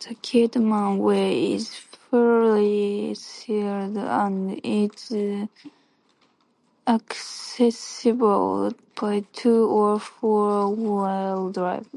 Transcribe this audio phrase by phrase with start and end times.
[0.00, 5.46] The Kidman Way is fully sealed and is
[6.86, 11.90] accessible by two or four-wheel drive.